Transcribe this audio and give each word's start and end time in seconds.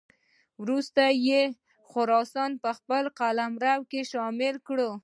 وروسته 0.61 1.01
یې 1.27 1.41
خراسان 1.89 2.51
په 2.63 2.69
خپل 2.77 3.03
قلمرو 3.19 3.75
کې 3.89 4.01
شامل 4.11 4.55
کړ. 4.67 4.79